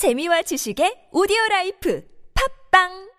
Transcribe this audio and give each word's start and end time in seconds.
재미와 0.00 0.40
지식의 0.48 1.08
오디오 1.12 1.36
라이프 1.50 2.02
팝빵 2.32 3.10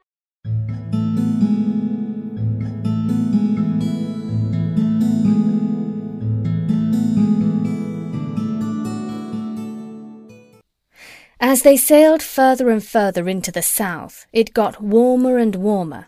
As 11.40 11.62
they 11.62 11.78
sailed 11.78 12.24
further 12.24 12.72
and 12.72 12.84
further 12.84 13.30
into 13.30 13.52
the 13.52 13.62
south, 13.62 14.26
it 14.34 14.52
got 14.56 14.82
warmer 14.82 15.38
and 15.38 15.56
warmer. 15.58 16.08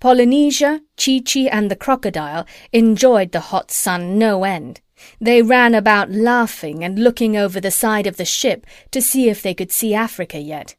Polynesia, 0.00 0.80
Chi-Chi, 0.96 1.48
and 1.52 1.70
the 1.70 1.76
crocodile 1.76 2.46
enjoyed 2.72 3.32
the 3.32 3.52
hot 3.52 3.70
sun 3.70 4.18
no 4.18 4.44
end. 4.44 4.80
they 5.20 5.42
ran 5.42 5.74
about 5.74 6.10
laughing 6.10 6.82
and 6.82 6.98
looking 6.98 7.36
over 7.36 7.60
the 7.60 7.70
side 7.70 8.06
of 8.06 8.16
the 8.16 8.24
ship 8.24 8.66
to 8.90 9.00
see 9.00 9.28
if 9.28 9.42
they 9.42 9.54
could 9.54 9.70
see 9.70 9.94
Africa 9.94 10.38
yet. 10.38 10.74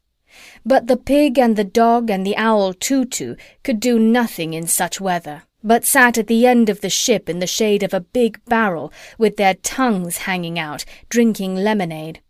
But 0.64 0.86
the 0.86 0.96
pig 0.96 1.38
and 1.38 1.56
the 1.56 1.64
dog 1.64 2.10
and 2.10 2.26
the 2.26 2.36
owl 2.36 2.72
Too-Too 2.74 3.36
could 3.64 3.80
do 3.80 3.98
nothing 3.98 4.54
in 4.54 4.66
such 4.66 5.00
weather, 5.00 5.42
but 5.62 5.84
sat 5.84 6.18
at 6.18 6.26
the 6.26 6.46
end 6.46 6.68
of 6.68 6.80
the 6.80 6.90
ship 6.90 7.28
in 7.28 7.38
the 7.38 7.46
shade 7.46 7.82
of 7.82 7.92
a 7.92 8.00
big 8.00 8.44
barrel, 8.44 8.92
with 9.18 9.36
their 9.36 9.54
tongues 9.54 10.18
hanging 10.18 10.58
out, 10.58 10.84
drinking 11.08 11.56
lemonade. 11.56 12.20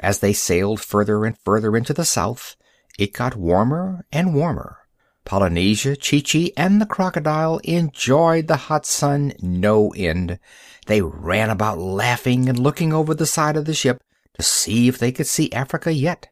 As 0.00 0.18
they 0.18 0.32
sailed 0.32 0.80
further 0.80 1.24
and 1.24 1.38
further 1.44 1.76
into 1.76 1.92
the 1.92 2.04
south, 2.04 2.56
it 2.98 3.12
got 3.12 3.36
warmer 3.36 4.04
and 4.12 4.34
warmer. 4.34 4.78
Polynesia, 5.24 5.96
Chee-Chee, 5.96 6.52
and 6.56 6.80
the 6.80 6.86
crocodile 6.86 7.58
enjoyed 7.64 8.46
the 8.46 8.56
hot 8.56 8.84
sun 8.84 9.32
no 9.40 9.90
end. 9.90 10.38
They 10.86 11.00
ran 11.00 11.48
about 11.48 11.78
laughing 11.78 12.48
and 12.48 12.58
looking 12.58 12.92
over 12.92 13.14
the 13.14 13.24
side 13.24 13.56
of 13.56 13.64
the 13.64 13.74
ship 13.74 14.02
to 14.34 14.42
see 14.42 14.86
if 14.86 14.98
they 14.98 15.12
could 15.12 15.26
see 15.26 15.50
Africa 15.52 15.92
yet. 15.92 16.28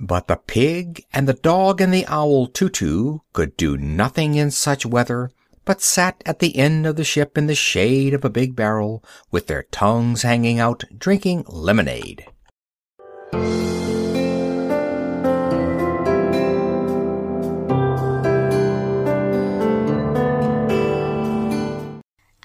But 0.00 0.26
the 0.26 0.36
pig 0.36 1.04
and 1.12 1.28
the 1.28 1.34
dog 1.34 1.80
and 1.80 1.94
the 1.94 2.06
owl 2.06 2.48
Too-Too 2.48 3.22
could 3.32 3.56
do 3.56 3.76
nothing 3.76 4.34
in 4.34 4.50
such 4.50 4.84
weather, 4.84 5.30
but 5.64 5.80
sat 5.80 6.20
at 6.26 6.40
the 6.40 6.56
end 6.56 6.86
of 6.86 6.96
the 6.96 7.04
ship 7.04 7.38
in 7.38 7.46
the 7.46 7.54
shade 7.54 8.12
of 8.12 8.24
a 8.24 8.30
big 8.30 8.56
barrel, 8.56 9.04
with 9.30 9.46
their 9.46 9.62
tongues 9.62 10.22
hanging 10.22 10.58
out, 10.58 10.82
drinking 10.98 11.44
lemonade. 11.46 12.26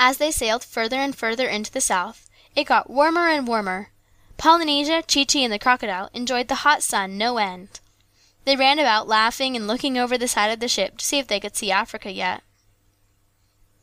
As 0.02 0.18
they 0.18 0.32
sailed 0.32 0.64
further 0.64 0.96
and 0.96 1.16
further 1.16 1.48
into 1.48 1.72
the 1.72 1.82
south, 1.82 2.28
it 2.56 2.64
got 2.64 2.90
warmer 2.90 3.28
and 3.28 3.48
warmer. 3.48 3.90
Polynesia, 4.38 5.04
Chee-Chee, 5.04 5.44
and 5.44 5.54
the 5.54 5.60
crocodile 5.60 6.10
enjoyed 6.16 6.48
the 6.48 6.64
hot 6.66 6.82
sun 6.82 7.16
no 7.16 7.38
end. 7.38 7.80
They 8.46 8.56
ran 8.56 8.80
about 8.80 9.08
laughing 9.08 9.56
and 9.56 9.68
looking 9.68 10.00
over 10.00 10.18
the 10.18 10.28
side 10.28 10.48
of 10.48 10.62
the 10.62 10.68
ship 10.68 10.98
to 10.98 11.06
see 11.06 11.20
if 11.20 11.28
they 11.28 11.40
could 11.40 11.56
see 11.56 11.70
Africa 11.72 12.12
yet. 12.12 12.42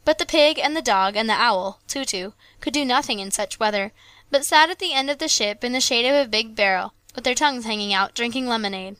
But 0.05 0.19
the 0.19 0.27
pig 0.27 0.59
and 0.59 0.75
the 0.75 0.83
dog 0.83 1.15
and 1.15 1.29
the 1.29 1.35
owl, 1.35 1.81
Too-Too, 1.87 2.33
could 2.61 2.73
do 2.73 2.85
nothing 2.85 3.21
in 3.21 3.31
such 3.31 3.61
weather, 3.61 3.93
but 4.31 4.45
sat 4.45 4.71
at 4.71 4.79
the 4.79 4.93
end 4.93 5.11
of 5.11 5.19
the 5.19 5.29
ship 5.29 5.63
in 5.65 5.73
the 5.73 5.81
shade 5.81 6.07
of 6.07 6.15
a 6.15 6.29
big 6.29 6.55
barrel, 6.55 6.95
with 7.15 7.25
their 7.25 7.35
tongues 7.35 7.65
hanging 7.65 7.93
out, 7.93 8.15
drinking 8.15 8.47
lemonade. 8.47 8.97